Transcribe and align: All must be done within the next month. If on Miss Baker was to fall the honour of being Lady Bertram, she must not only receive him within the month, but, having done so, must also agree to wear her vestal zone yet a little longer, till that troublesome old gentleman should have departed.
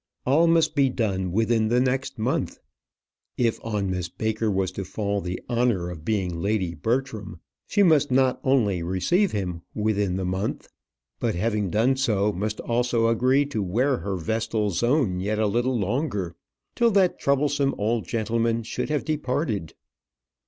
All 0.25 0.47
must 0.47 0.73
be 0.73 0.89
done 0.89 1.31
within 1.31 1.67
the 1.67 1.79
next 1.79 2.17
month. 2.17 2.57
If 3.37 3.63
on 3.63 3.91
Miss 3.91 4.09
Baker 4.09 4.49
was 4.49 4.71
to 4.71 4.83
fall 4.83 5.21
the 5.21 5.39
honour 5.47 5.91
of 5.91 6.03
being 6.03 6.41
Lady 6.41 6.73
Bertram, 6.73 7.39
she 7.67 7.83
must 7.83 8.09
not 8.09 8.39
only 8.43 8.81
receive 8.81 9.31
him 9.31 9.61
within 9.75 10.15
the 10.15 10.25
month, 10.25 10.69
but, 11.19 11.35
having 11.35 11.69
done 11.69 11.97
so, 11.97 12.33
must 12.33 12.59
also 12.61 13.09
agree 13.09 13.45
to 13.45 13.61
wear 13.61 13.97
her 13.97 14.15
vestal 14.15 14.71
zone 14.71 15.19
yet 15.19 15.37
a 15.37 15.45
little 15.45 15.77
longer, 15.77 16.35
till 16.73 16.89
that 16.89 17.19
troublesome 17.19 17.75
old 17.77 18.07
gentleman 18.07 18.63
should 18.63 18.89
have 18.89 19.05
departed. 19.05 19.75